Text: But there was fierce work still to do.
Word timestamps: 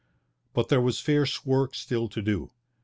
But 0.55 0.69
there 0.69 0.81
was 0.81 0.99
fierce 0.99 1.45
work 1.45 1.75
still 1.75 2.07
to 2.09 2.23
do. 2.23 2.49